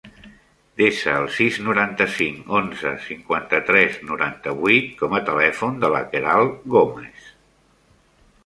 [0.81, 7.33] Desa el sis, noranta-cinc, onze, cinquanta-tres, noranta-vuit com a telèfon de la Queralt Gomes.